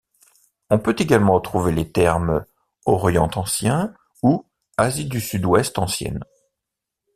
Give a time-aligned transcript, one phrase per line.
[0.71, 2.43] On peut également trouver les termes
[2.85, 3.93] Orient ancien
[4.23, 6.23] ou Asie du Sud-Ouest ancienne.